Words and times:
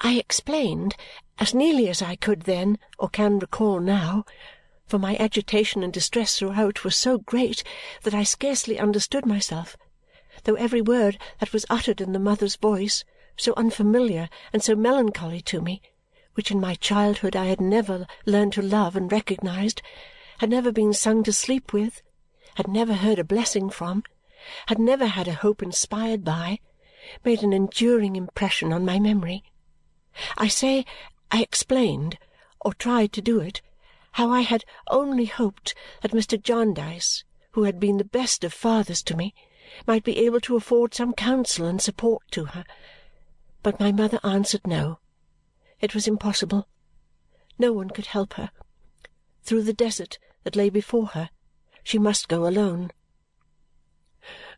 I 0.00 0.14
explained, 0.14 0.94
as 1.40 1.52
nearly 1.52 1.88
as 1.88 2.02
I 2.02 2.14
could 2.14 2.42
then 2.42 2.78
or 3.00 3.08
can 3.08 3.40
recall 3.40 3.80
now, 3.80 4.24
for 4.86 4.96
my 4.96 5.16
agitation 5.16 5.82
and 5.82 5.92
distress 5.92 6.38
throughout 6.38 6.84
was 6.84 6.96
so 6.96 7.18
great 7.18 7.64
that 8.04 8.14
I 8.14 8.22
scarcely 8.22 8.78
understood 8.78 9.26
myself, 9.26 9.76
though 10.44 10.54
every 10.54 10.80
word 10.80 11.18
that 11.40 11.52
was 11.52 11.66
uttered 11.68 12.00
in 12.00 12.12
the 12.12 12.20
mother's 12.20 12.54
voice, 12.54 13.04
so 13.36 13.52
unfamiliar 13.56 14.28
and 14.52 14.62
so 14.62 14.76
melancholy 14.76 15.40
to 15.40 15.60
me, 15.60 15.82
which 16.34 16.52
in 16.52 16.60
my 16.60 16.76
childhood 16.76 17.34
I 17.34 17.46
had 17.46 17.60
never 17.60 18.06
learned 18.24 18.52
to 18.52 18.62
love 18.62 18.94
and 18.94 19.10
recognized, 19.10 19.82
had 20.38 20.48
never 20.48 20.70
been 20.70 20.92
sung 20.92 21.24
to 21.24 21.32
sleep 21.32 21.72
with, 21.72 22.02
had 22.54 22.68
never 22.68 22.94
heard 22.94 23.18
a 23.18 23.24
blessing 23.24 23.68
from, 23.68 24.04
had 24.66 24.78
never 24.78 25.06
had 25.06 25.26
a 25.26 25.34
hope 25.34 25.60
inspired 25.60 26.24
by, 26.24 26.60
made 27.24 27.42
an 27.42 27.52
enduring 27.52 28.14
impression 28.14 28.72
on 28.72 28.84
my 28.84 29.00
memory. 29.00 29.42
I 30.36 30.48
say 30.48 30.84
I 31.30 31.42
explained, 31.42 32.18
or 32.60 32.74
tried 32.74 33.12
to 33.12 33.22
do 33.22 33.40
it, 33.40 33.62
how 34.12 34.30
I 34.30 34.40
had 34.40 34.64
only 34.90 35.26
hoped 35.26 35.74
that 36.02 36.12
Mr. 36.12 36.42
Jarndyce, 36.42 37.24
who 37.52 37.64
had 37.64 37.78
been 37.78 37.98
the 37.98 38.04
best 38.04 38.44
of 38.44 38.52
fathers 38.52 39.02
to 39.04 39.16
me, 39.16 39.34
might 39.86 40.04
be 40.04 40.18
able 40.18 40.40
to 40.40 40.56
afford 40.56 40.94
some 40.94 41.12
counsel 41.12 41.66
and 41.66 41.80
support 41.80 42.22
to 42.32 42.46
her. 42.46 42.64
But 43.62 43.78
my 43.78 43.92
mother 43.92 44.18
answered 44.24 44.66
no. 44.66 44.98
It 45.80 45.94
was 45.94 46.08
impossible. 46.08 46.68
No 47.58 47.72
one 47.72 47.90
could 47.90 48.06
help 48.06 48.34
her. 48.34 48.50
Through 49.42 49.62
the 49.62 49.72
desert 49.72 50.18
that 50.44 50.56
lay 50.56 50.70
before 50.70 51.08
her, 51.08 51.30
she 51.82 51.98
must 51.98 52.28
go 52.28 52.46
alone. 52.46 52.90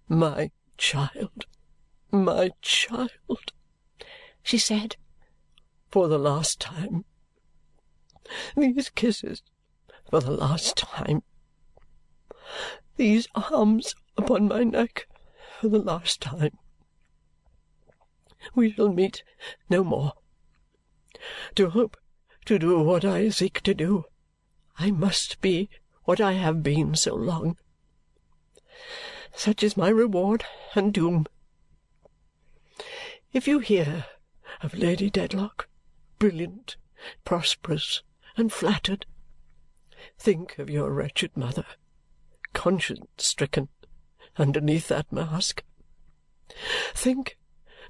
"My 0.08 0.50
child, 0.78 1.46
my 2.10 2.50
child," 2.62 3.52
she 4.42 4.58
said, 4.58 4.96
"for 5.90 6.08
the 6.08 6.18
last 6.18 6.60
time. 6.60 7.04
These 8.56 8.90
kisses 8.90 9.42
for 10.08 10.20
the 10.20 10.30
last 10.30 10.76
time. 10.76 11.22
These 12.96 13.26
arms 13.34 13.94
upon 14.16 14.48
my 14.48 14.62
neck 14.62 15.08
for 15.60 15.68
the 15.68 15.78
last 15.78 16.20
time. 16.20 16.58
We 18.54 18.72
shall 18.72 18.92
meet 18.92 19.22
no 19.68 19.82
more. 19.84 20.12
To 21.56 21.70
hope 21.70 21.96
to 22.44 22.58
do 22.58 22.80
what 22.80 23.04
I 23.04 23.28
seek 23.28 23.60
to 23.62 23.74
do, 23.74 24.04
I 24.78 24.90
must 24.90 25.40
be 25.40 25.68
what 26.04 26.20
I 26.20 26.32
have 26.32 26.62
been 26.62 26.94
so 26.94 27.14
long. 27.14 27.56
Such 29.34 29.62
is 29.62 29.76
my 29.76 29.88
reward 29.88 30.44
and 30.74 30.92
doom. 30.92 31.26
If 33.32 33.46
you 33.46 33.58
hear 33.58 34.06
of 34.62 34.74
Lady 34.74 35.10
Dedlock, 35.10 35.68
brilliant, 36.20 36.76
prosperous, 37.24 38.04
and 38.36 38.52
flattered, 38.52 39.06
think 40.16 40.56
of 40.58 40.70
your 40.70 40.92
wretched 40.92 41.36
mother, 41.36 41.66
conscience-stricken 42.52 43.68
underneath 44.36 44.86
that 44.86 45.10
mask. 45.10 45.64
Think 46.94 47.36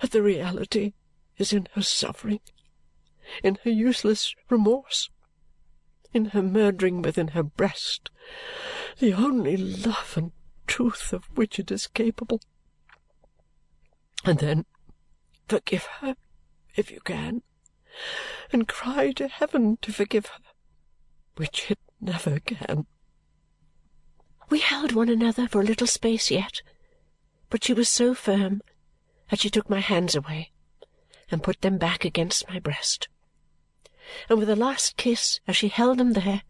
that 0.00 0.12
the 0.12 0.22
reality 0.22 0.94
is 1.36 1.52
in 1.52 1.68
her 1.74 1.82
suffering, 1.82 2.40
in 3.42 3.58
her 3.64 3.70
useless 3.70 4.34
remorse, 4.48 5.10
in 6.14 6.26
her 6.26 6.42
murdering 6.42 7.02
within 7.02 7.28
her 7.28 7.42
breast 7.42 8.10
the 8.98 9.12
only 9.12 9.56
love 9.56 10.14
and 10.16 10.32
truth 10.66 11.12
of 11.12 11.24
which 11.36 11.58
it 11.58 11.70
is 11.70 11.86
capable. 11.86 12.40
And 14.24 14.38
then 14.38 14.66
forgive 15.48 15.86
her 16.00 16.14
if 16.76 16.90
you 16.90 17.00
can, 17.00 17.42
and 18.52 18.69
cry 18.69 19.12
to 19.12 19.28
heaven 19.28 19.78
to 19.83 19.92
forgive 19.92 20.27
her, 20.27 20.42
which 21.36 21.70
it 21.70 21.78
never 22.00 22.41
can. 22.41 22.86
We 24.48 24.60
held 24.60 24.92
one 24.92 25.09
another 25.09 25.47
for 25.47 25.60
a 25.60 25.64
little 25.64 25.87
space 25.87 26.31
yet, 26.31 26.62
but 27.48 27.64
she 27.64 27.72
was 27.72 27.88
so 27.88 28.14
firm 28.14 28.62
that 29.31 29.41
she 29.41 29.50
took 29.50 29.70
my 29.70 29.81
hands 29.81 30.14
away 30.14 30.50
and 31.31 31.42
put 31.42 31.60
them 31.60 31.78
back 31.78 32.04
against 32.04 32.48
my 32.48 32.59
breast, 32.59 33.09
and 34.28 34.38
with 34.38 34.50
a 34.50 34.56
last 34.56 34.97
kiss 34.97 35.38
as 35.47 35.56
she 35.56 35.69
held 35.69 35.98
them 35.98 36.14
there, 36.14 36.43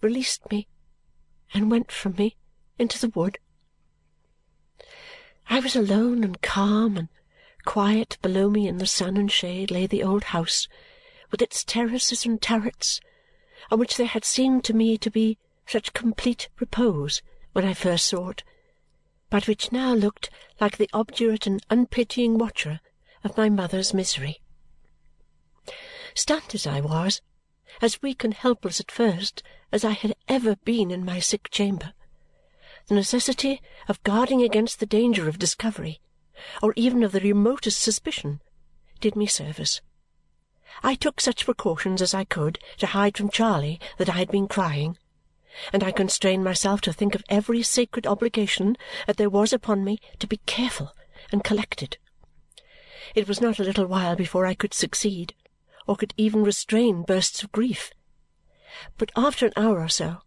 released 0.00 0.48
me 0.50 0.68
and 1.52 1.70
went 1.70 1.90
from 1.90 2.14
me 2.16 2.36
into 2.78 2.98
the 2.98 3.08
wood. 3.08 3.38
I 5.48 5.60
was 5.60 5.74
alone 5.74 6.22
and 6.22 6.40
calm 6.42 6.96
and 6.96 7.08
quiet 7.66 8.16
below 8.22 8.48
me 8.48 8.66
in 8.66 8.78
the 8.78 8.86
sun 8.86 9.18
and 9.18 9.30
shade 9.30 9.70
lay 9.70 9.86
the 9.86 10.02
old 10.02 10.24
house 10.24 10.66
with 11.30 11.42
its 11.42 11.62
terraces 11.62 12.24
and 12.24 12.40
turrets 12.40 13.00
on 13.70 13.78
which 13.78 13.96
there 13.96 14.06
had 14.06 14.24
seemed 14.24 14.64
to 14.64 14.72
me 14.72 14.96
to 14.96 15.10
be 15.10 15.36
such 15.66 15.92
complete 15.92 16.48
repose 16.60 17.20
when 17.52 17.64
I 17.64 17.74
first 17.74 18.06
saw 18.06 18.28
it, 18.30 18.44
but 19.28 19.48
which 19.48 19.72
now 19.72 19.92
looked 19.92 20.30
like 20.60 20.76
the 20.76 20.90
obdurate 20.92 21.46
and 21.46 21.66
unpitying 21.68 22.38
watcher 22.38 22.80
of 23.24 23.36
my 23.36 23.48
mother's 23.48 23.92
misery. 23.92 24.40
Stunned 26.14 26.54
as 26.54 26.66
I 26.66 26.80
was, 26.80 27.20
as 27.82 28.00
weak 28.00 28.22
and 28.24 28.32
helpless 28.32 28.80
at 28.80 28.90
first 28.90 29.42
as 29.72 29.84
I 29.84 29.90
had 29.92 30.14
ever 30.28 30.56
been 30.56 30.90
in 30.90 31.04
my 31.04 31.18
sick 31.18 31.50
chamber, 31.50 31.92
the 32.86 32.94
necessity 32.94 33.60
of 33.88 34.02
guarding 34.04 34.42
against 34.42 34.78
the 34.78 34.86
danger 34.86 35.28
of 35.28 35.38
discovery, 35.38 36.00
or 36.62 36.72
even 36.76 37.02
of 37.02 37.12
the 37.12 37.20
remotest 37.20 37.80
suspicion, 37.80 38.40
did 39.00 39.16
me 39.16 39.26
service. 39.26 39.80
I 40.82 40.94
took 40.94 41.20
such 41.20 41.44
precautions 41.44 42.02
as 42.02 42.14
I 42.14 42.24
could 42.24 42.58
to 42.78 42.86
hide 42.88 43.16
from 43.16 43.30
Charley 43.30 43.80
that 43.98 44.08
I 44.08 44.18
had 44.18 44.30
been 44.30 44.48
crying, 44.48 44.98
and 45.72 45.82
I 45.82 45.92
constrained 45.92 46.44
myself 46.44 46.80
to 46.82 46.92
think 46.92 47.14
of 47.14 47.24
every 47.28 47.62
sacred 47.62 48.06
obligation 48.06 48.76
that 49.06 49.16
there 49.16 49.30
was 49.30 49.52
upon 49.52 49.84
me 49.84 49.98
to 50.18 50.26
be 50.26 50.38
careful 50.46 50.92
and 51.32 51.44
collected. 51.44 51.98
It 53.14 53.28
was 53.28 53.40
not 53.40 53.58
a 53.58 53.64
little 53.64 53.86
while 53.86 54.16
before 54.16 54.44
I 54.44 54.54
could 54.54 54.74
succeed, 54.74 55.34
or 55.86 55.96
could 55.96 56.12
even 56.16 56.42
restrain 56.42 57.02
bursts 57.02 57.42
of 57.42 57.52
grief. 57.52 57.90
But 58.98 59.12
after 59.16 59.46
an 59.46 59.52
hour 59.56 59.80
or 59.80 59.88
so, 59.88 60.18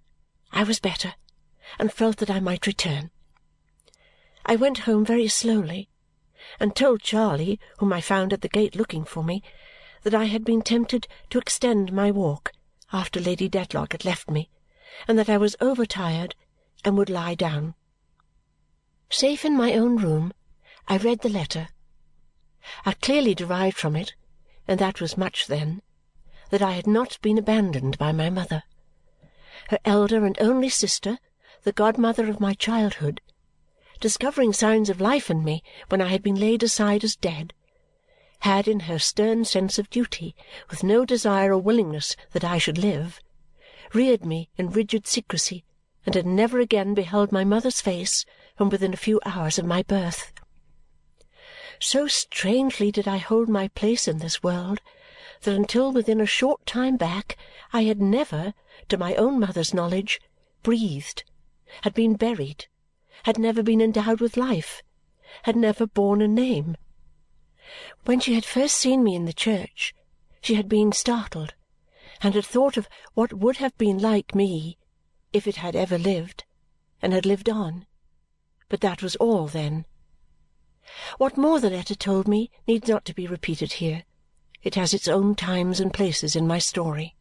I 0.52 0.64
was 0.64 0.80
better 0.80 1.14
and 1.78 1.94
felt 1.94 2.18
that 2.18 2.31
I 2.31 2.40
might 2.40 2.66
return. 2.66 3.12
I 4.46 4.56
went 4.56 4.80
home 4.80 5.06
very 5.06 5.28
slowly 5.28 5.90
and 6.60 6.76
told 6.76 7.02
Charley, 7.02 7.60
whom 7.78 7.92
I 7.92 8.02
found 8.02 8.34
at 8.34 8.42
the 8.42 8.50
gate 8.50 8.76
looking 8.76 9.04
for 9.04 9.24
me, 9.24 9.44
that 10.04 10.16
I 10.16 10.26
had 10.26 10.44
been 10.44 10.62
tempted 10.62 11.08
to 11.30 11.38
extend 11.38 11.92
my 11.92 12.12
walk 12.12 12.52
after 12.94 13.20
Lady 13.20 13.50
Dedlock 13.50 13.92
had 13.92 14.06
left 14.06 14.30
me 14.30 14.50
and 15.08 15.18
that 15.18 15.30
I 15.30 15.38
was 15.38 15.56
overtired 15.62 16.36
and 16.84 16.98
would 16.98 17.10
lie 17.10 17.36
down. 17.36 17.76
Safe 19.10 19.46
in 19.46 19.56
my 19.56 19.74
own 19.74 19.98
room, 19.98 20.34
I 20.88 20.98
read 20.98 21.22
the 21.22 21.30
letter. 21.30 21.70
I 22.86 22.94
clearly 22.94 23.34
derived 23.34 23.78
from 23.78 23.96
it, 23.96 24.14
and 24.68 24.80
that 24.80 25.02
was 25.02 25.18
much 25.18 25.48
then, 25.48 25.81
that 26.50 26.62
I 26.62 26.74
had 26.74 26.88
not 26.88 27.20
been 27.22 27.38
abandoned 27.38 27.98
by 27.98 28.12
my 28.12 28.30
mother. 28.30 28.64
Her 29.70 29.80
elder 29.86 30.26
and 30.26 30.38
only 30.40 30.70
sister 30.70 31.20
the 31.64 31.72
godmother 31.72 32.30
of 32.30 32.40
my 32.40 32.54
childhood, 32.54 33.22
discovering 34.00 34.54
signs 34.54 34.90
of 34.90 35.02
life 35.02 35.30
in 35.30 35.44
me 35.44 35.64
when 35.90 36.02
I 36.02 36.08
had 36.08 36.24
been 36.24 36.40
laid 36.40 36.64
aside 36.64 37.04
as 37.04 37.16
dead, 37.16 37.54
had 38.40 38.68
in 38.68 38.82
her 38.82 39.00
stern 39.00 39.46
sense 39.46 39.78
of 39.78 39.90
duty, 39.90 40.36
with 40.70 40.84
no 40.84 41.06
desire 41.06 41.54
or 41.54 41.58
willingness 41.58 42.16
that 42.32 42.44
I 42.44 42.58
should 42.58 42.78
live, 42.78 43.20
reared 43.94 44.26
me 44.26 44.50
in 44.58 44.70
rigid 44.70 45.08
secrecy 45.08 45.66
and 46.06 46.16
had 46.16 46.26
never 46.26 46.60
again 46.60 46.94
beheld 46.94 47.32
my 47.32 47.44
mother's 47.44 47.82
face 47.82 48.26
from 48.56 48.70
within 48.70 48.94
a 48.94 48.98
few 48.98 49.20
hours 49.26 49.60
of 49.60 49.66
my 49.66 49.84
birth. 49.84 50.31
So 51.80 52.08
strangely 52.08 52.92
did 52.92 53.08
I 53.08 53.18
hold 53.18 53.50
my 53.50 53.68
place 53.70 54.08
in 54.08 54.20
this 54.20 54.44
world 54.44 54.81
that 55.42 55.56
until 55.56 55.92
within 55.92 56.19
a 56.19 56.25
short 56.25 56.66
time 56.66 56.98
back 56.98 57.38
I 57.72 57.84
had 57.84 58.02
never, 58.02 58.54
to 58.90 58.98
my 58.98 59.16
own 59.16 59.40
mother's 59.40 59.74
knowledge, 59.74 60.19
breathed 60.63 61.24
had 61.84 61.94
been 61.94 62.16
buried, 62.16 62.68
had 63.24 63.38
never 63.38 63.62
been 63.63 63.81
endowed 63.81 64.21
with 64.21 64.38
life, 64.38 64.81
had 65.44 65.56
never 65.56 65.86
borne 65.86 66.21
a 66.21 66.27
name. 66.27 66.75
When 68.06 68.19
she 68.19 68.33
had 68.36 68.45
first 68.45 68.75
seen 68.75 69.04
me 69.04 69.16
in 69.16 69.25
the 69.25 69.33
church, 69.33 69.94
she 70.42 70.56
had 70.56 70.68
been 70.68 70.92
startled 70.92 71.54
and 72.21 72.33
had 72.33 72.45
thought 72.45 72.77
of 72.77 72.89
what 73.13 73.33
would 73.33 73.57
have 73.57 73.77
been 73.77 73.98
like 73.98 74.33
me 74.33 74.77
if 75.31 75.48
it 75.48 75.57
had 75.57 75.75
ever 75.75 75.98
lived, 75.98 76.45
and 77.01 77.13
had 77.13 77.25
lived 77.25 77.50
on. 77.50 77.86
But 78.68 78.81
that 78.81 79.01
was 79.01 79.16
all 79.18 79.48
then. 79.48 79.86
What 81.18 81.38
more 81.38 81.60
the 81.60 81.69
letter 81.69 81.95
told 81.95 82.27
me 82.27 82.50
needs 82.68 82.89
not 82.89 83.06
to 83.06 83.13
be 83.13 83.27
repeated 83.27 83.74
here. 83.74 84.04
It 84.63 84.75
has 84.75 84.94
its 84.94 85.07
own 85.07 85.36
times 85.36 85.80
and 85.80 85.94
places 85.94 86.36
in 86.36 86.48
my 86.48 86.60
story. 86.60 87.16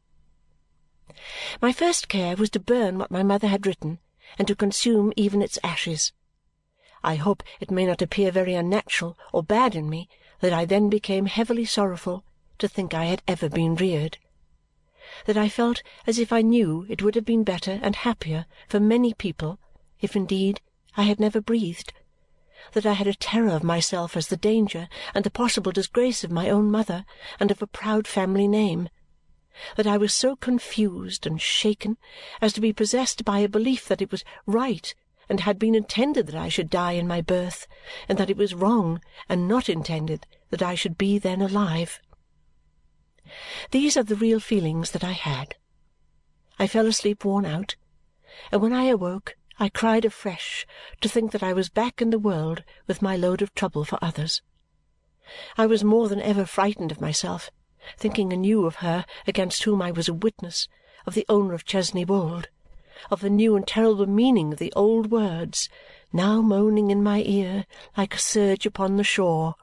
My 1.60 1.72
first 1.72 2.08
care 2.08 2.36
was 2.36 2.50
to 2.50 2.60
burn 2.60 2.98
what 2.98 3.10
my 3.10 3.22
mother 3.22 3.48
had 3.48 3.66
written 3.66 3.98
and 4.38 4.48
to 4.48 4.56
consume 4.56 5.12
even 5.16 5.40
its 5.40 5.58
ashes. 5.62 6.12
I 7.02 7.14
hope 7.14 7.42
it 7.60 7.70
may 7.70 7.86
not 7.86 8.02
appear 8.02 8.30
very 8.30 8.54
unnatural 8.54 9.16
or 9.32 9.42
bad 9.42 9.76
in 9.76 9.88
me 9.88 10.08
that 10.40 10.52
I 10.52 10.64
then 10.64 10.88
became 10.88 11.26
heavily 11.26 11.64
sorrowful 11.64 12.24
to 12.58 12.68
think 12.68 12.92
I 12.92 13.04
had 13.04 13.22
ever 13.28 13.48
been 13.48 13.76
reared. 13.76 14.18
That 15.24 15.36
I 15.36 15.48
felt 15.48 15.82
as 16.06 16.18
if 16.18 16.32
I 16.32 16.42
knew 16.42 16.84
it 16.88 17.02
would 17.02 17.14
have 17.14 17.24
been 17.24 17.44
better 17.44 17.78
and 17.82 17.96
happier 17.96 18.46
for 18.68 18.80
many 18.80 19.14
people 19.14 19.58
if 20.00 20.14
indeed 20.14 20.60
I 20.96 21.04
had 21.04 21.20
never 21.20 21.40
breathed. 21.40 21.92
That 22.72 22.84
I 22.84 22.92
had 22.92 23.06
a 23.06 23.14
terror 23.14 23.50
of 23.50 23.62
myself 23.62 24.16
as 24.16 24.26
the 24.26 24.36
danger 24.36 24.88
and 25.14 25.24
the 25.24 25.30
possible 25.30 25.72
disgrace 25.72 26.24
of 26.24 26.30
my 26.30 26.50
own 26.50 26.70
mother 26.70 27.06
and 27.38 27.50
of 27.50 27.62
a 27.62 27.66
proud 27.66 28.06
family 28.06 28.48
name. 28.48 28.88
That 29.76 29.86
I 29.86 29.96
was 29.96 30.14
so 30.14 30.36
confused 30.36 31.26
and 31.26 31.40
shaken 31.40 31.96
as 32.40 32.52
to 32.52 32.60
be 32.60 32.72
possessed 32.72 33.24
by 33.24 33.40
a 33.40 33.48
belief 33.48 33.88
that 33.88 34.02
it 34.02 34.10
was 34.10 34.24
right 34.46 34.94
and 35.28 35.40
had 35.40 35.58
been 35.58 35.74
intended 35.74 36.26
that 36.26 36.34
I 36.34 36.48
should 36.48 36.70
die 36.70 36.92
in 36.92 37.06
my 37.06 37.20
birth, 37.20 37.66
and 38.08 38.16
that 38.18 38.30
it 38.30 38.36
was 38.36 38.54
wrong 38.54 39.00
and 39.28 39.46
not 39.46 39.68
intended 39.68 40.26
that 40.50 40.62
I 40.62 40.74
should 40.74 40.96
be 40.96 41.18
then 41.18 41.42
alive. 41.42 42.00
These 43.70 43.96
are 43.96 44.02
the 44.02 44.16
real 44.16 44.40
feelings 44.40 44.92
that 44.92 45.04
I 45.04 45.12
had. 45.12 45.56
I 46.58 46.66
fell 46.66 46.86
asleep 46.86 47.24
worn 47.24 47.44
out, 47.44 47.76
and 48.50 48.62
when 48.62 48.72
I 48.72 48.84
awoke 48.84 49.36
I 49.60 49.68
cried 49.68 50.04
afresh 50.04 50.66
to 51.00 51.08
think 51.08 51.32
that 51.32 51.42
I 51.42 51.52
was 51.52 51.68
back 51.68 52.00
in 52.00 52.10
the 52.10 52.18
world 52.18 52.62
with 52.86 53.02
my 53.02 53.16
load 53.16 53.42
of 53.42 53.54
trouble 53.54 53.84
for 53.84 53.98
others. 54.00 54.40
I 55.56 55.66
was 55.66 55.82
more 55.82 56.08
than 56.08 56.22
ever 56.22 56.46
frightened 56.46 56.92
of 56.92 57.00
myself, 57.00 57.50
thinking 57.96 58.32
anew 58.32 58.66
of 58.66 58.76
her 58.76 59.04
against 59.26 59.64
whom 59.64 59.80
I 59.80 59.90
was 59.90 60.08
a 60.08 60.14
witness, 60.14 60.68
of 61.06 61.14
the 61.14 61.26
owner 61.28 61.54
of 61.54 61.64
Chesney 61.64 62.04
Wold, 62.04 62.48
of 63.10 63.20
the 63.20 63.30
new 63.30 63.56
and 63.56 63.66
terrible 63.66 64.06
meaning 64.06 64.52
of 64.52 64.58
the 64.58 64.72
old 64.74 65.10
words, 65.10 65.68
now 66.12 66.40
moaning 66.40 66.90
in 66.90 67.02
my 67.02 67.22
ear 67.24 67.64
like 67.96 68.14
a 68.14 68.18
surge 68.18 68.66
upon 68.66 68.96
the 68.96 69.04
shore. 69.04 69.54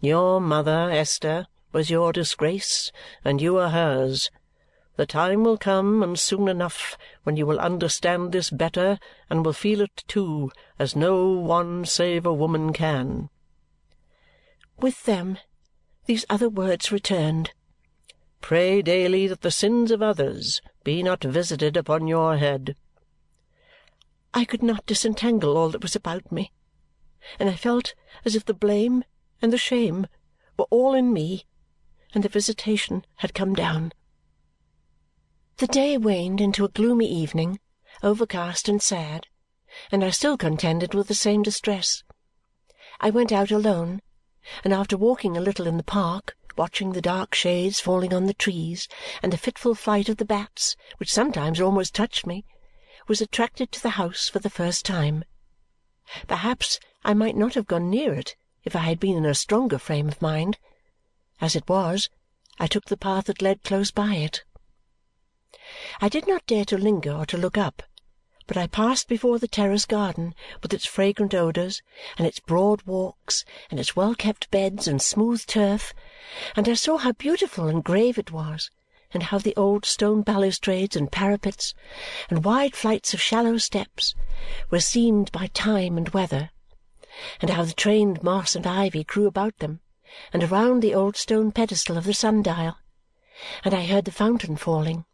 Your 0.00 0.40
mother, 0.40 0.90
Esther, 0.90 1.46
was 1.72 1.90
your 1.90 2.12
disgrace, 2.12 2.92
and 3.24 3.40
you 3.40 3.56
are 3.58 3.70
hers. 3.70 4.30
The 4.96 5.06
time 5.06 5.44
will 5.44 5.58
come, 5.58 6.02
and 6.02 6.18
soon 6.18 6.48
enough, 6.48 6.96
when 7.24 7.36
you 7.36 7.44
will 7.44 7.60
understand 7.60 8.32
this 8.32 8.50
better 8.50 8.98
and 9.28 9.44
will 9.44 9.52
feel 9.52 9.80
it 9.80 10.04
too, 10.06 10.50
as 10.78 10.96
no 10.96 11.28
one 11.28 11.84
save 11.84 12.24
a 12.24 12.32
woman 12.32 12.72
can. 12.72 13.30
With 14.78 15.04
them 15.04 15.38
these 16.06 16.24
other 16.28 16.48
words 16.48 16.92
returned. 16.92 17.52
Pray 18.40 18.80
daily 18.80 19.26
that 19.26 19.40
the 19.40 19.50
sins 19.50 19.90
of 19.90 20.02
others 20.02 20.60
be 20.84 21.02
not 21.02 21.24
visited 21.24 21.76
upon 21.76 22.06
your 22.06 22.36
head. 22.36 22.76
I 24.32 24.44
could 24.44 24.62
not 24.62 24.86
disentangle 24.86 25.56
all 25.56 25.70
that 25.70 25.82
was 25.82 25.96
about 25.96 26.30
me, 26.30 26.52
and 27.38 27.48
I 27.48 27.56
felt 27.56 27.94
as 28.24 28.36
if 28.36 28.44
the 28.44 28.54
blame 28.54 29.02
and 29.42 29.52
the 29.52 29.58
shame 29.58 30.06
were 30.58 30.66
all 30.70 30.94
in 30.94 31.12
me, 31.12 31.44
and 32.14 32.22
the 32.22 32.28
visitation 32.28 33.04
had 33.16 33.34
come 33.34 33.54
down. 33.54 33.92
The 35.56 35.66
day 35.66 35.96
waned 35.96 36.40
into 36.40 36.64
a 36.64 36.68
gloomy 36.68 37.10
evening, 37.10 37.58
overcast 38.02 38.68
and 38.68 38.80
sad, 38.80 39.26
and 39.90 40.04
I 40.04 40.10
still 40.10 40.36
contended 40.36 40.94
with 40.94 41.08
the 41.08 41.14
same 41.14 41.42
distress. 41.42 42.04
I 43.00 43.10
went 43.10 43.32
out 43.32 43.50
alone, 43.50 44.00
and 44.64 44.72
after 44.72 44.96
walking 44.96 45.36
a 45.36 45.40
little 45.40 45.66
in 45.66 45.76
the 45.76 45.82
park 45.82 46.36
watching 46.56 46.92
the 46.92 47.02
dark 47.02 47.34
shades 47.34 47.80
falling 47.80 48.14
on 48.14 48.26
the 48.26 48.34
trees 48.34 48.88
and 49.22 49.32
the 49.32 49.38
fitful 49.38 49.74
flight 49.74 50.08
of 50.08 50.16
the 50.16 50.24
bats, 50.24 50.76
which 50.96 51.12
sometimes 51.12 51.60
almost 51.60 51.94
touched 51.94 52.26
me, 52.26 52.44
was 53.08 53.20
attracted 53.20 53.70
to 53.70 53.82
the 53.82 53.90
house 53.90 54.28
for 54.28 54.38
the 54.38 54.50
first 54.50 54.84
time. 54.84 55.24
Perhaps 56.26 56.80
I 57.04 57.14
might 57.14 57.36
not 57.36 57.54
have 57.54 57.66
gone 57.66 57.90
near 57.90 58.14
it 58.14 58.36
if 58.64 58.74
I 58.74 58.80
had 58.80 58.98
been 58.98 59.16
in 59.16 59.26
a 59.26 59.34
stronger 59.34 59.78
frame 59.78 60.08
of 60.08 60.22
mind. 60.22 60.58
As 61.40 61.54
it 61.54 61.68
was, 61.68 62.08
I 62.58 62.66
took 62.66 62.86
the 62.86 62.96
path 62.96 63.26
that 63.26 63.42
led 63.42 63.62
close 63.62 63.90
by 63.90 64.14
it. 64.14 64.44
I 66.00 66.08
did 66.08 66.26
not 66.26 66.46
dare 66.46 66.64
to 66.66 66.78
linger 66.78 67.12
or 67.12 67.26
to 67.26 67.36
look 67.36 67.58
up 67.58 67.82
but 68.46 68.56
I 68.56 68.66
passed 68.66 69.08
before 69.08 69.38
the 69.38 69.48
terrace 69.48 69.86
garden 69.86 70.34
with 70.62 70.72
its 70.72 70.86
fragrant 70.86 71.34
odours, 71.34 71.82
and 72.16 72.26
its 72.26 72.40
broad 72.40 72.82
walks, 72.82 73.44
and 73.70 73.80
its 73.80 73.96
well 73.96 74.14
kept 74.14 74.50
beds 74.50 74.86
and 74.86 75.02
smooth 75.02 75.44
turf, 75.46 75.92
and 76.54 76.68
I 76.68 76.74
saw 76.74 76.96
how 76.96 77.12
beautiful 77.12 77.68
and 77.68 77.82
grave 77.82 78.18
it 78.18 78.30
was, 78.30 78.70
and 79.12 79.24
how 79.24 79.38
the 79.38 79.56
old 79.56 79.84
stone 79.84 80.22
balustrades 80.22 80.96
and 80.96 81.10
parapets, 81.10 81.74
and 82.30 82.44
wide 82.44 82.76
flights 82.76 83.14
of 83.14 83.20
shallow 83.20 83.58
steps, 83.58 84.14
were 84.70 84.80
seamed 84.80 85.32
by 85.32 85.48
time 85.48 85.96
and 85.96 86.08
weather, 86.10 86.50
and 87.40 87.50
how 87.50 87.64
the 87.64 87.72
trained 87.72 88.22
moss 88.22 88.54
and 88.54 88.66
ivy 88.66 89.04
grew 89.04 89.26
about 89.26 89.58
them 89.58 89.80
and 90.32 90.44
around 90.44 90.80
the 90.80 90.94
old 90.94 91.16
stone 91.16 91.50
pedestal 91.50 91.98
of 91.98 92.04
the 92.04 92.14
sun-dial, 92.14 92.78
and 93.64 93.74
I 93.74 93.84
heard 93.84 94.04
the 94.04 94.12
fountain 94.12 94.56
falling. 94.56 95.04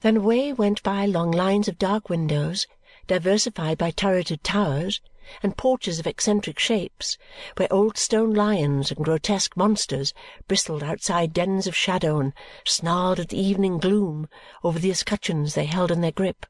Then 0.00 0.18
away 0.18 0.52
went 0.52 0.80
by 0.84 1.06
long 1.06 1.32
lines 1.32 1.66
of 1.66 1.76
dark 1.76 2.08
windows, 2.08 2.68
diversified 3.08 3.78
by 3.78 3.90
turreted 3.90 4.44
towers 4.44 5.00
and 5.42 5.56
porches 5.56 5.98
of 5.98 6.06
eccentric 6.06 6.60
shapes, 6.60 7.18
where 7.56 7.72
old 7.72 7.98
stone 7.98 8.32
lions 8.32 8.92
and 8.92 9.04
grotesque 9.04 9.56
monsters 9.56 10.14
bristled 10.46 10.84
outside 10.84 11.32
dens 11.32 11.66
of 11.66 11.74
shadow 11.74 12.20
and 12.20 12.32
snarled 12.64 13.18
at 13.18 13.30
the 13.30 13.40
evening 13.40 13.78
gloom 13.78 14.28
over 14.62 14.78
the 14.78 14.92
escutcheons 14.92 15.54
they 15.54 15.66
held 15.66 15.90
in 15.90 16.00
their 16.00 16.12
grip. 16.12 16.46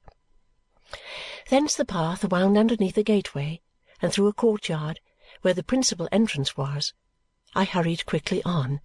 Thence 1.48 1.74
the 1.74 1.86
path 1.86 2.30
wound 2.30 2.58
underneath 2.58 2.98
a 2.98 3.02
gateway 3.02 3.62
and 4.02 4.12
through 4.12 4.26
a 4.26 4.34
courtyard 4.34 5.00
where 5.40 5.54
the 5.54 5.62
principal 5.62 6.06
entrance 6.12 6.54
was. 6.56 6.92
I 7.54 7.64
hurried 7.64 8.04
quickly 8.04 8.42
on. 8.44 8.82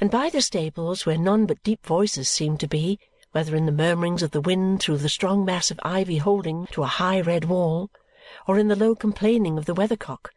And 0.00 0.10
by 0.10 0.30
the 0.30 0.40
stables, 0.40 1.04
where 1.04 1.18
none 1.18 1.44
but 1.44 1.62
deep 1.62 1.84
voices 1.84 2.30
seemed 2.30 2.60
to 2.60 2.66
be, 2.66 2.98
whether 3.32 3.54
in 3.54 3.66
the 3.66 3.72
murmurings 3.72 4.22
of 4.22 4.30
the 4.30 4.40
wind 4.40 4.80
through 4.80 4.98
the 4.98 5.08
strong 5.08 5.44
mass 5.44 5.70
of 5.70 5.80
ivy 5.82 6.18
holding 6.18 6.66
to 6.66 6.82
a 6.82 6.86
high 6.86 7.20
red 7.20 7.44
wall, 7.44 7.90
or 8.46 8.58
in 8.58 8.68
the 8.68 8.76
low 8.76 8.94
complaining 8.94 9.58
of 9.58 9.64
the 9.66 9.74
weathercock, 9.74 10.32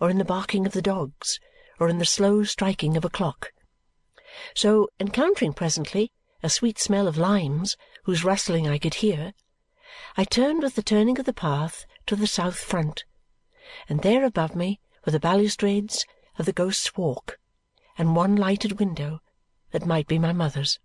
or 0.00 0.10
in 0.10 0.18
the 0.18 0.24
barking 0.24 0.66
of 0.66 0.72
the 0.72 0.82
dogs, 0.82 1.40
or 1.80 1.88
in 1.88 1.98
the 1.98 2.04
slow 2.04 2.44
striking 2.44 2.96
of 2.96 3.04
a 3.04 3.10
clock. 3.10 3.52
So, 4.54 4.88
encountering 5.00 5.52
presently 5.52 6.12
a 6.42 6.50
sweet 6.50 6.78
smell 6.78 7.08
of 7.08 7.18
limes, 7.18 7.76
whose 8.04 8.24
rustling 8.24 8.68
I 8.68 8.78
could 8.78 8.94
hear, 8.94 9.32
I 10.16 10.24
turned 10.24 10.62
with 10.62 10.74
the 10.74 10.82
turning 10.82 11.18
of 11.18 11.26
the 11.26 11.32
path 11.32 11.86
to 12.06 12.16
the 12.16 12.26
south 12.26 12.58
front, 12.58 13.04
and 13.88 14.02
there 14.02 14.24
above 14.24 14.54
me 14.54 14.80
were 15.04 15.12
the 15.12 15.20
balustrades 15.20 16.04
of 16.38 16.46
the 16.46 16.52
Ghost's 16.52 16.96
Walk 16.96 17.38
and 17.98 18.14
one 18.14 18.36
lighted 18.36 18.78
window 18.78 19.20
that 19.70 19.86
might 19.86 20.06
be 20.06 20.18
my 20.18 20.32
mother's. 20.32 20.78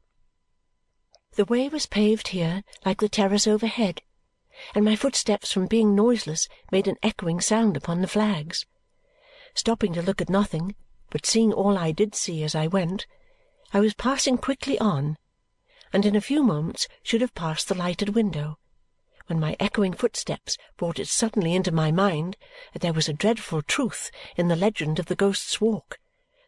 The 1.36 1.46
way 1.46 1.70
was 1.70 1.86
paved 1.86 2.30
here 2.30 2.62
like 2.86 3.00
the 3.00 3.08
terrace 3.08 3.48
overhead, 3.48 4.02
and 4.76 4.84
my 4.84 4.98
footsteps 4.98 5.50
from 5.50 5.66
being 5.66 5.96
noiseless 5.96 6.50
made 6.74 6.90
an 6.90 6.98
echoing 7.02 7.40
sound 7.40 7.78
upon 7.78 8.02
the 8.02 8.08
flags. 8.10 8.66
Stopping 9.56 9.94
to 9.94 10.02
look 10.02 10.20
at 10.20 10.30
nothing, 10.30 10.76
but 11.10 11.26
seeing 11.26 11.54
all 11.54 11.78
I 11.78 11.94
did 11.94 12.16
see 12.16 12.44
as 12.44 12.54
I 12.54 12.68
went, 12.68 13.08
I 13.72 13.80
was 13.80 13.94
passing 13.94 14.38
quickly 14.38 14.78
on, 14.80 15.18
and 15.94 16.06
in 16.06 16.18
a 16.18 16.22
few 16.22 16.44
moments 16.44 16.90
should 17.02 17.22
have 17.22 17.34
passed 17.34 17.70
the 17.70 17.76
lighted 17.76 18.10
window, 18.10 18.60
when 19.28 19.40
my 19.40 19.56
echoing 19.58 19.94
footsteps 19.94 20.58
brought 20.76 21.00
it 21.00 21.08
suddenly 21.08 21.56
into 21.56 21.72
my 21.72 21.92
mind 21.92 22.36
that 22.74 22.82
there 22.82 22.92
was 22.92 23.08
a 23.08 23.14
dreadful 23.14 23.62
truth 23.62 24.12
in 24.36 24.50
the 24.50 24.58
legend 24.58 25.00
of 25.00 25.06
the 25.06 25.16
Ghost's 25.16 25.62
Walk 25.62 25.98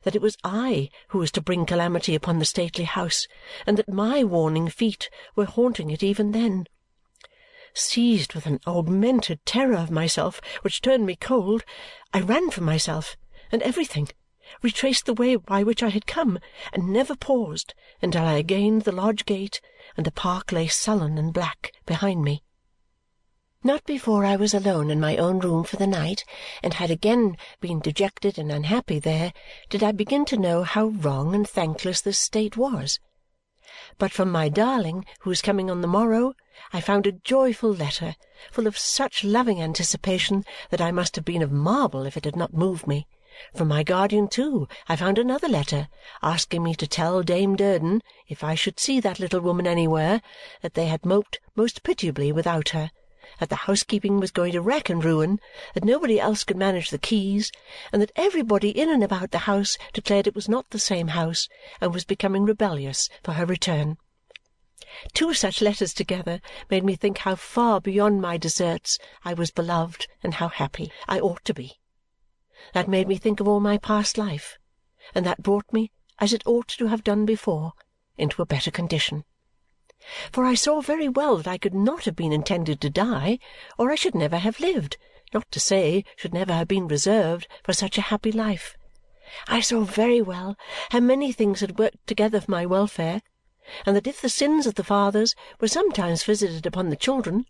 that 0.04 0.16
it 0.16 0.22
was 0.22 0.38
I 0.44 0.90
who 1.10 1.20
was 1.20 1.32
to 1.32 1.42
bring 1.42 1.66
calamity 1.66 2.16
upon 2.16 2.40
the 2.40 2.46
stately 2.46 2.86
house 2.86 3.28
and 3.66 3.78
that 3.78 3.90
my 3.90 4.24
warning 4.24 4.70
feet 4.70 5.10
were 5.36 5.46
haunting 5.46 5.90
it 5.90 6.04
even 6.04 6.32
then. 6.32 6.68
Seized 7.74 8.34
with 8.34 8.46
an 8.46 8.60
augmented 8.68 9.46
terror 9.46 9.76
of 9.76 9.90
myself 9.90 10.40
which 10.62 10.82
turned 10.82 11.06
me 11.06 11.16
cold, 11.16 11.64
I 12.14 12.22
ran 12.22 12.52
from 12.52 12.66
myself 12.66 13.18
and 13.52 13.62
everything, 13.64 14.10
retraced 14.62 15.06
the 15.06 15.14
way 15.14 15.36
by 15.36 15.64
which 15.64 15.82
I 15.82 15.90
had 15.90 16.06
come, 16.06 16.40
and 16.72 16.90
never 16.90 17.16
paused 17.16 17.74
until 18.02 18.26
I 18.26 18.42
gained 18.42 18.84
the 18.84 18.92
lodge 18.92 19.26
gate 19.26 19.62
and 19.98 20.06
the 20.06 20.12
park 20.12 20.52
lay 20.52 20.68
sullen 20.68 21.18
and 21.18 21.34
black 21.34 21.72
behind 21.86 22.24
me. 22.24 22.44
Not 23.66 23.86
before 23.86 24.26
I 24.26 24.36
was 24.36 24.54
alone 24.54 24.92
in 24.92 25.00
my 25.00 25.16
own 25.16 25.40
room 25.40 25.64
for 25.64 25.78
the 25.78 25.88
night 25.88 26.26
and 26.62 26.74
had 26.74 26.92
again 26.92 27.38
been 27.62 27.80
dejected 27.80 28.38
and 28.38 28.52
unhappy 28.52 29.00
there 29.00 29.32
did 29.70 29.82
I 29.82 29.94
begin 29.94 30.26
to 30.26 30.38
know 30.38 30.64
how 30.64 30.88
wrong 30.88 31.34
and 31.34 31.48
thankless 31.48 32.02
this 32.02 32.20
state 32.20 32.58
was. 32.58 33.00
But 33.98 34.12
from 34.12 34.30
my 34.30 34.50
darling, 34.50 35.06
who 35.22 35.30
was 35.30 35.42
coming 35.42 35.72
on 35.72 35.80
the 35.80 35.88
morrow, 35.88 36.34
I 36.74 36.82
found 36.82 37.08
a 37.08 37.14
joyful 37.14 37.70
letter, 37.70 38.18
full 38.52 38.68
of 38.68 38.78
such 38.78 39.24
loving 39.24 39.62
anticipation 39.62 40.44
that 40.70 40.82
I 40.82 40.92
must 40.92 41.16
have 41.16 41.24
been 41.24 41.42
of 41.42 41.54
marble 41.54 42.06
if 42.06 42.18
it 42.18 42.26
had 42.26 42.36
not 42.36 42.54
moved 42.54 42.86
me. 42.86 43.08
From 43.56 43.70
my 43.70 43.84
guardian, 43.84 44.28
too, 44.28 44.68
I 44.90 44.98
found 44.98 45.18
another 45.18 45.48
letter, 45.48 45.88
asking 46.22 46.64
me 46.64 46.76
to 46.76 46.86
tell 46.86 47.24
Dame 47.24 47.56
Durden, 47.56 48.04
if 48.28 48.44
I 48.44 48.56
should 48.56 48.78
see 48.78 49.00
that 49.00 49.22
little 49.22 49.40
woman 49.40 49.66
anywhere, 49.66 50.22
that 50.62 50.74
they 50.74 50.88
had 50.88 51.06
moped 51.06 51.40
most 51.56 51.84
pitiably 51.84 52.34
without 52.34 52.70
her 52.70 52.92
that 53.44 53.50
the 53.50 53.68
housekeeping 53.68 54.22
was 54.22 54.32
going 54.32 54.54
to 54.54 54.62
wreck 54.62 54.90
and 54.90 55.04
ruin, 55.04 55.38
that 55.74 55.84
nobody 55.84 56.18
else 56.18 56.46
could 56.46 56.56
manage 56.56 56.92
the 56.92 56.98
keys, 56.98 57.52
and 57.92 58.02
that 58.02 58.14
everybody 58.16 58.70
in 58.70 58.90
and 58.90 59.04
about 59.04 59.32
the 59.32 59.40
house 59.40 59.78
declared 59.92 60.28
it 60.28 60.34
was 60.34 60.48
not 60.48 60.70
the 60.70 60.80
same 60.80 61.10
house 61.10 61.50
and 61.82 61.94
was 61.94 62.06
becoming 62.06 62.46
rebellious 62.46 63.10
for 63.22 63.34
her 63.34 63.46
return. 63.46 63.98
Two 65.12 65.34
such 65.34 65.62
letters 65.62 65.94
together 65.94 66.40
made 66.70 66.86
me 66.86 66.96
think 66.96 67.18
how 67.18 67.36
far 67.36 67.82
beyond 67.82 68.22
my 68.22 68.38
deserts 68.38 68.98
I 69.26 69.34
was 69.34 69.52
beloved 69.52 70.08
and 70.24 70.36
how 70.36 70.48
happy 70.48 70.90
I 71.10 71.20
ought 71.20 71.44
to 71.44 71.54
be. 71.54 71.82
That 72.72 72.88
made 72.88 73.10
me 73.10 73.18
think 73.18 73.42
of 73.42 73.48
all 73.50 73.60
my 73.60 73.78
past 73.78 74.18
life, 74.18 74.58
and 75.14 75.26
that 75.26 75.44
brought 75.44 75.74
me, 75.74 75.92
as 76.18 76.32
it 76.32 76.48
ought 76.48 76.70
to 76.70 76.88
have 76.88 77.04
done 77.04 77.26
before, 77.26 77.74
into 78.18 78.42
a 78.42 78.46
better 78.46 78.72
condition. 78.72 79.26
For 80.32 80.44
I 80.44 80.54
saw 80.54 80.82
very 80.82 81.08
well 81.08 81.38
that 81.38 81.48
I 81.48 81.58
could 81.58 81.74
not 81.74 82.06
have 82.06 82.16
been 82.16 82.34
intended 82.34 82.82
to 82.82 82.90
die, 82.90 83.40
or 83.78 83.90
I 83.90 83.96
should 83.96 84.16
never 84.16 84.38
have 84.38 84.60
lived, 84.60 84.98
not 85.34 85.50
to 85.52 85.60
say 85.60 86.04
should 86.16 86.34
never 86.34 86.52
have 86.54 86.68
been 86.68 86.88
reserved 86.88 87.48
for 87.64 87.72
such 87.72 87.98
a 87.98 88.02
happy 88.12 88.32
life. 88.32 88.76
I 89.48 89.62
saw 89.62 89.82
very 89.82 90.22
well 90.22 90.58
how 90.90 91.00
many 91.00 91.32
things 91.32 91.62
had 91.62 91.80
worked 91.80 92.06
together 92.06 92.42
for 92.42 92.52
my 92.52 92.66
welfare, 92.66 93.22
and 93.86 93.96
that 93.96 94.08
if 94.08 94.22
the 94.22 94.28
sins 94.30 94.68
of 94.68 94.76
the 94.76 94.84
fathers 94.84 95.36
were 95.62 95.70
sometimes 95.70 96.24
visited 96.24 96.66
upon 96.66 96.90
the 96.90 96.98
children, 96.98 97.46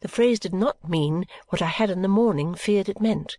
the 0.00 0.08
phrase 0.08 0.38
did 0.38 0.52
not 0.52 0.86
mean 0.86 1.26
what 1.48 1.62
I 1.62 1.68
had 1.68 1.88
in 1.88 2.02
the 2.02 2.08
morning 2.08 2.54
feared 2.54 2.90
it 2.90 3.00
meant. 3.00 3.38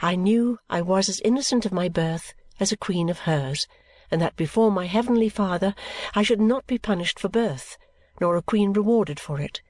I 0.00 0.14
knew 0.14 0.60
I 0.70 0.82
was 0.82 1.08
as 1.08 1.20
innocent 1.22 1.66
of 1.66 1.72
my 1.72 1.88
birth 1.88 2.32
as 2.60 2.70
a 2.70 2.76
queen 2.76 3.08
of 3.08 3.20
hers 3.20 3.66
and 4.10 4.20
that 4.20 4.36
before 4.36 4.70
my 4.70 4.86
heavenly 4.86 5.28
Father 5.28 5.74
I 6.14 6.22
should 6.22 6.40
not 6.40 6.66
be 6.66 6.78
punished 6.78 7.18
for 7.18 7.28
birth, 7.28 7.76
nor 8.20 8.36
a 8.36 8.42
queen 8.42 8.72
rewarded 8.72 9.20
for 9.20 9.40
it. 9.40 9.62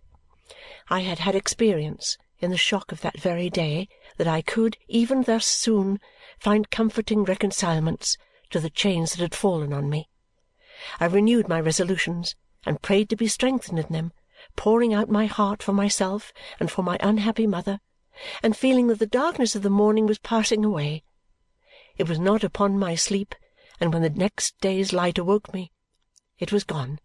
I 0.89 1.01
had 1.01 1.21
had 1.21 1.35
experience, 1.35 2.19
in 2.41 2.51
the 2.51 2.57
shock 2.57 2.91
of 2.91 3.01
that 3.03 3.21
very 3.21 3.51
day, 3.51 3.89
that 4.17 4.27
I 4.27 4.43
could, 4.43 4.77
even 4.89 5.23
thus 5.23 5.47
soon, 5.47 6.01
find 6.39 6.71
comforting 6.71 7.25
reconcilements 7.25 8.17
to 8.51 8.61
the 8.61 8.71
chains 8.71 9.13
that 9.13 9.21
had 9.21 9.35
fallen 9.35 9.73
on 9.73 9.89
me. 9.89 10.09
I 10.99 11.07
renewed 11.07 11.49
my 11.49 11.61
resolutions 11.61 12.35
and 12.67 12.83
prayed 12.83 13.09
to 13.11 13.17
be 13.17 13.29
strengthened 13.29 13.79
in 13.79 13.93
them, 13.93 14.13
pouring 14.57 14.95
out 14.95 15.11
my 15.11 15.27
heart 15.27 15.63
for 15.63 15.73
myself 15.73 16.33
and 16.59 16.71
for 16.71 16.83
my 16.83 16.97
unhappy 17.01 17.47
mother, 17.47 17.81
and 18.43 18.57
feeling 18.57 18.89
that 18.89 18.99
the 18.99 19.07
darkness 19.07 19.55
of 19.55 19.63
the 19.63 19.71
morning 19.71 20.07
was 20.07 20.19
passing 20.19 20.65
away. 20.65 21.03
It 21.97 22.09
was 22.09 22.19
not 22.19 22.43
upon 22.43 22.79
my 22.79 22.95
sleep 22.95 23.35
and 23.81 23.93
when 23.93 24.03
the 24.03 24.11
next 24.11 24.61
day's 24.61 24.93
light 24.93 25.19
awoke 25.19 25.53
me, 25.55 25.73
it 26.39 26.53
was 26.53 26.65
gone. 26.65 27.01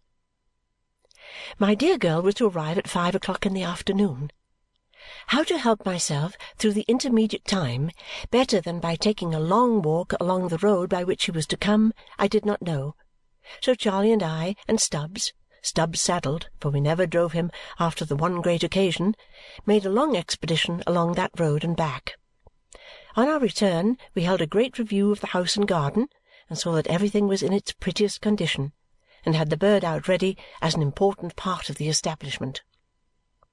My 1.57 1.73
dear 1.73 1.97
girl 1.97 2.21
was 2.21 2.35
to 2.35 2.47
arrive 2.47 2.77
at 2.77 2.87
five 2.87 3.15
o'clock 3.15 3.45
in 3.45 3.53
the 3.53 3.63
afternoon. 3.63 4.31
How 5.27 5.43
to 5.43 5.57
help 5.57 5.85
myself 5.85 6.35
through 6.57 6.73
the 6.73 6.85
intermediate 6.87 7.45
time 7.45 7.91
better 8.31 8.59
than 8.59 8.79
by 8.79 8.95
taking 8.95 9.33
a 9.33 9.39
long 9.39 9.81
walk 9.81 10.13
along 10.19 10.47
the 10.47 10.57
road 10.57 10.89
by 10.89 11.03
which 11.03 11.21
she 11.21 11.31
was 11.31 11.47
to 11.47 11.57
come, 11.57 11.93
I 12.17 12.27
did 12.27 12.45
not 12.45 12.61
know. 12.61 12.95
So 13.61 13.75
Charley 13.75 14.11
and 14.11 14.23
I 14.23 14.55
and 14.67 14.81
Stubbs, 14.81 15.33
Stubbs 15.61 16.01
saddled, 16.01 16.49
for 16.59 16.69
we 16.69 16.79
never 16.79 17.05
drove 17.05 17.33
him 17.33 17.51
after 17.79 18.05
the 18.05 18.15
one 18.15 18.41
great 18.41 18.63
occasion, 18.63 19.15
made 19.65 19.85
a 19.85 19.89
long 19.89 20.15
expedition 20.15 20.83
along 20.85 21.13
that 21.13 21.39
road 21.39 21.63
and 21.63 21.75
back. 21.75 22.15
On 23.15 23.27
our 23.27 23.39
return 23.39 23.97
we 24.13 24.23
held 24.23 24.41
a 24.41 24.47
great 24.47 24.77
review 24.77 25.11
of 25.11 25.21
the 25.21 25.27
house 25.27 25.55
and 25.55 25.67
garden 25.67 26.07
and 26.49 26.57
saw 26.57 26.73
that 26.73 26.87
everything 26.87 27.27
was 27.27 27.41
in 27.41 27.53
its 27.53 27.73
prettiest 27.73 28.21
condition 28.21 28.71
and 29.25 29.35
had 29.35 29.49
the 29.49 29.57
bird 29.57 29.83
out 29.83 30.07
ready 30.07 30.37
as 30.61 30.75
an 30.75 30.81
important 30.81 31.35
part 31.35 31.69
of 31.69 31.77
the 31.77 31.89
establishment. 31.89 32.61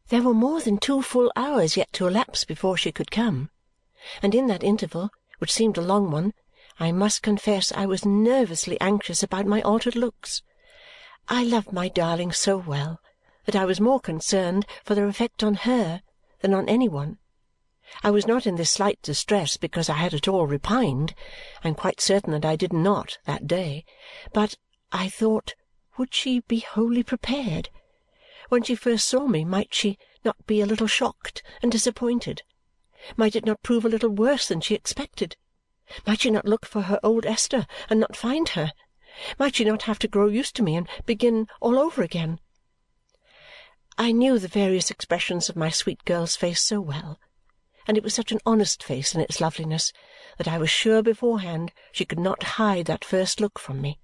There 0.08 0.22
were 0.22 0.34
more 0.34 0.60
than 0.60 0.78
two 0.78 1.00
full 1.00 1.32
hours 1.34 1.76
yet 1.76 1.92
to 1.94 2.06
elapse 2.06 2.44
before 2.44 2.76
she 2.76 2.92
could 2.92 3.10
come, 3.10 3.50
and 4.22 4.34
in 4.34 4.46
that 4.48 4.62
interval, 4.62 5.10
which 5.38 5.52
seemed 5.52 5.78
a 5.78 5.82
long 5.82 6.10
one, 6.10 6.34
I 6.78 6.92
must 6.92 7.22
confess 7.22 7.72
I 7.72 7.86
was 7.86 8.04
nervously 8.04 8.78
anxious 8.80 9.22
about 9.22 9.46
my 9.46 9.62
altered 9.62 9.96
looks. 9.96 10.42
I 11.28 11.44
loved 11.44 11.72
my 11.72 11.88
darling 11.88 12.32
so 12.32 12.56
well 12.58 13.00
that 13.46 13.56
I 13.56 13.64
was 13.64 13.80
more 13.80 14.00
concerned 14.00 14.66
for 14.84 14.94
their 14.94 15.06
effect 15.06 15.42
on 15.42 15.54
her 15.54 16.02
than 16.40 16.52
on 16.52 16.68
any 16.68 16.88
one 16.88 17.18
I 18.02 18.10
was 18.10 18.26
not 18.26 18.46
in 18.46 18.56
this 18.56 18.70
slight 18.70 19.02
distress 19.02 19.58
because 19.58 19.90
I 19.90 19.94
had 19.94 20.14
at 20.14 20.26
all 20.26 20.46
repined 20.46 21.14
I 21.62 21.68
am 21.68 21.74
quite 21.74 22.00
certain 22.00 22.32
that 22.32 22.44
I 22.44 22.56
did 22.56 22.72
not 22.72 23.18
that 23.26 23.46
day 23.46 23.84
but 24.32 24.56
I 24.90 25.10
thought, 25.10 25.54
would 25.98 26.14
she 26.14 26.40
be 26.40 26.60
wholly 26.60 27.02
prepared? 27.02 27.68
When 28.48 28.62
she 28.62 28.74
first 28.74 29.06
saw 29.06 29.26
me, 29.26 29.44
might 29.44 29.74
she 29.74 29.98
not 30.24 30.46
be 30.46 30.62
a 30.62 30.66
little 30.66 30.86
shocked 30.86 31.42
and 31.60 31.70
disappointed? 31.70 32.42
Might 33.14 33.36
it 33.36 33.44
not 33.44 33.62
prove 33.62 33.84
a 33.84 33.90
little 33.90 34.08
worse 34.08 34.48
than 34.48 34.62
she 34.62 34.74
expected? 34.74 35.36
Might 36.06 36.22
she 36.22 36.30
not 36.30 36.46
look 36.46 36.64
for 36.64 36.82
her 36.82 36.98
old 37.02 37.26
Esther 37.26 37.66
and 37.90 38.00
not 38.00 38.16
find 38.16 38.48
her? 38.50 38.72
Might 39.38 39.56
she 39.56 39.64
not 39.64 39.82
have 39.82 39.98
to 39.98 40.08
grow 40.08 40.28
used 40.28 40.56
to 40.56 40.62
me 40.62 40.76
and 40.76 40.88
begin 41.04 41.46
all 41.60 41.78
over 41.78 42.02
again? 42.02 42.40
I 43.98 44.12
knew 44.12 44.38
the 44.38 44.48
various 44.48 44.90
expressions 44.90 45.50
of 45.50 45.56
my 45.56 45.68
sweet 45.68 46.04
girl's 46.06 46.36
face 46.36 46.62
so 46.62 46.80
well 46.80 47.20
and 47.86 47.96
it 47.96 48.04
was 48.04 48.14
such 48.14 48.32
an 48.32 48.40
honest 48.46 48.82
face 48.82 49.14
in 49.14 49.20
its 49.20 49.40
loveliness 49.40 49.92
that 50.38 50.48
I 50.48 50.58
was 50.58 50.70
sure 50.70 51.02
beforehand 51.02 51.72
she 51.90 52.04
could 52.04 52.18
not 52.18 52.42
hide 52.42 52.86
that 52.86 53.04
first 53.04 53.40
look 53.40 53.58
from 53.58 53.80
me. 53.80 53.98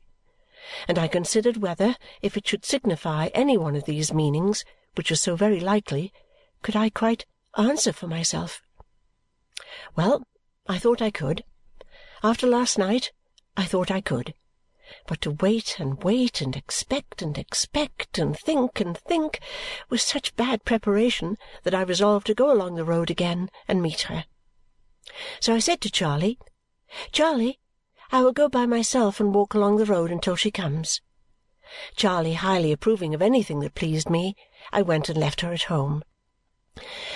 And 0.86 0.98
I 0.98 1.08
considered 1.08 1.58
whether, 1.58 1.96
if 2.20 2.36
it 2.36 2.46
should 2.46 2.64
signify 2.64 3.28
any 3.34 3.56
one 3.56 3.76
of 3.76 3.84
these 3.84 4.12
meanings, 4.12 4.64
which 4.96 5.10
was 5.10 5.20
so 5.20 5.36
very 5.36 5.60
likely, 5.60 6.12
could 6.62 6.76
I 6.76 6.90
quite 6.90 7.26
answer 7.56 7.92
for 7.92 8.06
myself? 8.06 8.62
Well, 9.96 10.26
I 10.66 10.78
thought 10.78 11.00
I 11.00 11.10
could. 11.10 11.44
After 12.22 12.46
last 12.46 12.78
night, 12.78 13.12
I 13.56 13.64
thought 13.64 13.90
I 13.90 14.00
could. 14.00 14.34
But 15.06 15.20
to 15.22 15.30
wait 15.30 15.78
and 15.78 16.02
wait 16.02 16.40
and 16.40 16.56
expect 16.56 17.20
and 17.20 17.36
expect 17.36 18.18
and 18.18 18.38
think 18.38 18.80
and 18.80 18.96
think 18.96 19.40
was 19.90 20.02
such 20.02 20.36
bad 20.36 20.64
preparation 20.64 21.36
that 21.62 21.74
I 21.74 21.82
resolved 21.82 22.26
to 22.28 22.34
go 22.34 22.50
along 22.50 22.74
the 22.74 22.84
road 22.84 23.10
again 23.10 23.50
and 23.66 23.82
meet 23.82 24.02
her. 24.02 24.24
So 25.40 25.54
I 25.54 25.58
said 25.58 25.80
to 25.82 25.90
Charley, 25.90 26.38
"Charley, 27.12 27.58
I 28.10 28.22
will 28.22 28.32
go 28.32 28.48
by 28.48 28.66
myself 28.66 29.20
and 29.20 29.34
walk 29.34 29.54
along 29.54 29.76
the 29.76 29.84
road 29.84 30.10
until 30.10 30.36
she 30.36 30.50
comes." 30.50 31.00
Charley 31.96 32.32
highly 32.34 32.72
approving 32.72 33.14
of 33.14 33.20
anything 33.20 33.60
that 33.60 33.74
pleased 33.74 34.08
me, 34.08 34.34
I 34.72 34.80
went 34.80 35.08
and 35.10 35.18
left 35.18 35.42
her 35.42 35.52
at 35.52 35.64
home. 35.64 36.02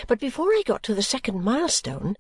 But 0.06 0.20
before 0.20 0.48
I 0.48 0.62
got 0.66 0.82
to 0.82 0.94
the 0.94 1.02
second 1.02 1.42
milestone, 1.42 2.16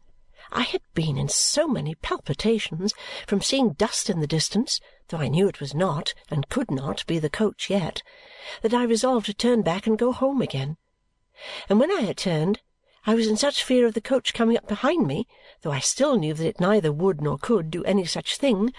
I 0.52 0.62
had 0.62 0.82
been 0.94 1.16
in 1.16 1.28
so 1.28 1.66
many 1.66 1.94
palpitations 1.94 2.94
from 3.26 3.40
seeing 3.40 3.72
dust 3.72 4.10
in 4.10 4.20
the 4.20 4.26
distance 4.26 4.80
though 5.12 5.18
I 5.18 5.28
knew 5.28 5.46
it 5.46 5.60
was 5.60 5.74
not, 5.74 6.14
and 6.30 6.48
could 6.48 6.70
not, 6.70 7.06
be 7.06 7.18
the 7.18 7.28
coach 7.28 7.68
yet, 7.68 8.02
that 8.62 8.72
I 8.72 8.82
resolved 8.84 9.26
to 9.26 9.34
turn 9.34 9.60
back 9.60 9.86
and 9.86 9.98
go 9.98 10.10
home 10.10 10.40
again. 10.40 10.78
And 11.68 11.78
when 11.78 11.92
I 11.92 12.00
had 12.00 12.16
turned, 12.16 12.60
I 13.04 13.14
was 13.14 13.26
in 13.26 13.36
such 13.36 13.62
fear 13.62 13.86
of 13.86 13.92
the 13.92 14.00
coach 14.00 14.32
coming 14.32 14.56
up 14.56 14.66
behind 14.66 15.06
me, 15.06 15.26
though 15.60 15.70
I 15.70 15.80
still 15.80 16.16
knew 16.16 16.32
that 16.32 16.46
it 16.46 16.60
neither 16.60 16.90
would 16.90 17.20
nor 17.20 17.36
could 17.36 17.70
do 17.70 17.84
any 17.84 18.06
such 18.06 18.38
thing, 18.38 18.72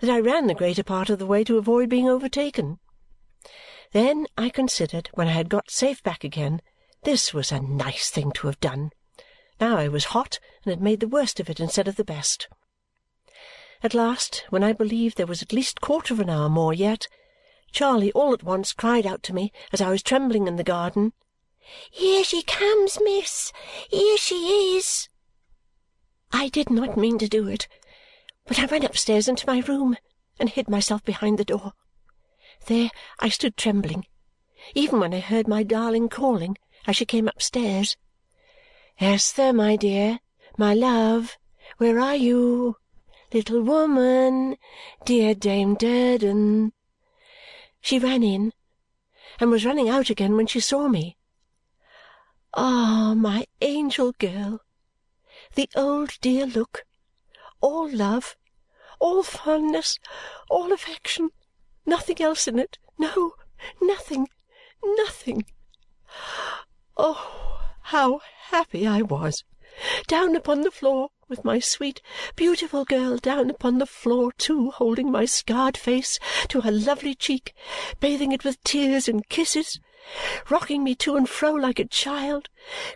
that 0.00 0.08
I 0.08 0.18
ran 0.18 0.46
the 0.46 0.54
greater 0.54 0.82
part 0.82 1.10
of 1.10 1.18
the 1.18 1.26
way 1.26 1.44
to 1.44 1.58
avoid 1.58 1.90
being 1.90 2.08
overtaken. 2.08 2.78
Then 3.92 4.26
I 4.38 4.48
considered, 4.48 5.10
when 5.12 5.28
I 5.28 5.32
had 5.32 5.50
got 5.50 5.70
safe 5.70 6.02
back 6.02 6.24
again, 6.24 6.62
this 7.02 7.34
was 7.34 7.52
a 7.52 7.60
nice 7.60 8.08
thing 8.08 8.32
to 8.32 8.46
have 8.46 8.60
done. 8.60 8.92
Now 9.60 9.78
I 9.78 9.88
was 9.88 10.06
hot 10.06 10.38
and 10.64 10.70
had 10.70 10.82
made 10.82 11.00
the 11.00 11.08
worst 11.08 11.40
of 11.40 11.48
it 11.48 11.60
instead 11.60 11.88
of 11.88 11.96
the 11.96 12.04
best. 12.04 12.48
At 13.82 13.94
last, 13.94 14.44
when 14.50 14.64
I 14.64 14.72
believed 14.72 15.16
there 15.16 15.26
was 15.26 15.42
at 15.42 15.52
least 15.52 15.80
quarter 15.80 16.14
of 16.14 16.20
an 16.20 16.30
hour 16.30 16.48
more 16.48 16.74
yet, 16.74 17.08
Charley 17.72 18.12
all 18.12 18.32
at 18.32 18.42
once 18.42 18.72
cried 18.72 19.06
out 19.06 19.22
to 19.24 19.34
me 19.34 19.52
as 19.72 19.80
I 19.80 19.90
was 19.90 20.02
trembling 20.02 20.46
in 20.46 20.56
the 20.56 20.64
garden, 20.64 21.12
"Here 21.90 22.24
she 22.24 22.42
comes, 22.42 22.98
miss! 23.02 23.52
Here 23.90 24.16
she 24.16 24.76
is!" 24.76 25.08
I 26.32 26.48
did 26.48 26.70
not 26.70 26.96
mean 26.96 27.18
to 27.18 27.28
do 27.28 27.48
it, 27.48 27.68
but 28.46 28.58
I 28.58 28.66
ran 28.66 28.84
upstairs 28.84 29.28
into 29.28 29.46
my 29.46 29.60
room 29.60 29.96
and 30.38 30.48
hid 30.48 30.68
myself 30.68 31.02
behind 31.04 31.38
the 31.38 31.44
door. 31.44 31.72
There 32.66 32.90
I 33.18 33.28
stood 33.28 33.56
trembling, 33.56 34.06
even 34.74 35.00
when 35.00 35.14
I 35.14 35.20
heard 35.20 35.48
my 35.48 35.62
darling 35.62 36.08
calling 36.08 36.56
as 36.86 36.96
she 36.96 37.04
came 37.04 37.28
upstairs, 37.28 37.96
"Esther, 38.98 39.52
my 39.52 39.76
dear, 39.76 40.20
my 40.56 40.72
love, 40.72 41.36
where 41.76 42.00
are 42.00 42.16
you? 42.16 42.76
Little 43.30 43.60
woman, 43.60 44.56
dear 45.04 45.34
Dame 45.34 45.74
Durden!" 45.74 46.72
She 47.82 47.98
ran 47.98 48.22
in 48.22 48.54
and 49.38 49.50
was 49.50 49.66
running 49.66 49.90
out 49.90 50.08
again 50.08 50.34
when 50.34 50.46
she 50.46 50.60
saw 50.60 50.88
me. 50.88 51.18
Ah, 52.54 53.12
my 53.14 53.46
angel 53.60 54.12
girl! 54.12 54.60
The 55.56 55.68
old 55.76 56.18
dear 56.22 56.46
look, 56.46 56.86
all 57.60 57.90
love, 57.90 58.34
all 58.98 59.22
fondness, 59.22 59.98
all 60.48 60.72
affection, 60.72 61.32
nothing 61.84 62.22
else 62.22 62.48
in 62.48 62.58
it, 62.58 62.78
no, 62.96 63.34
nothing, 63.78 64.28
nothing! 64.82 65.44
Oh, 66.96 67.45
how 67.90 68.20
happy 68.50 68.84
I 68.84 69.00
was! 69.00 69.44
Down 70.08 70.34
upon 70.34 70.62
the 70.62 70.72
floor, 70.72 71.10
with 71.28 71.44
my 71.44 71.60
sweet, 71.60 72.02
beautiful 72.34 72.84
girl 72.84 73.16
down 73.16 73.48
upon 73.48 73.78
the 73.78 73.86
floor 73.86 74.32
too, 74.32 74.72
holding 74.72 75.08
my 75.08 75.24
scarred 75.24 75.76
face 75.76 76.18
to 76.48 76.62
her 76.62 76.72
lovely 76.72 77.14
cheek, 77.14 77.54
bathing 78.00 78.32
it 78.32 78.42
with 78.42 78.60
tears 78.64 79.06
and 79.06 79.28
kisses, 79.28 79.78
rocking 80.50 80.82
me 80.82 80.96
to 80.96 81.14
and 81.14 81.28
fro 81.28 81.52
like 81.52 81.78
a 81.78 81.84
child, 81.84 82.48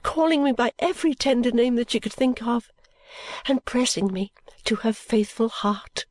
calling 0.03 0.43
me 0.43 0.51
by 0.51 0.73
every 0.81 1.15
tender 1.15 1.53
name 1.53 1.77
that 1.77 1.93
she 1.93 2.01
could 2.01 2.13
think 2.13 2.43
of, 2.43 2.73
and 3.47 3.65
pressing 3.65 4.13
me 4.13 4.33
to 4.65 4.75
her 4.75 4.93
faithful 4.93 5.51
heart 5.51 6.05